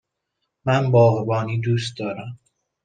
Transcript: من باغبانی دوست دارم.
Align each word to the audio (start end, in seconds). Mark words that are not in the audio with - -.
من 0.65 0.91
باغبانی 0.91 1.61
دوست 1.61 1.97
دارم. 1.97 2.39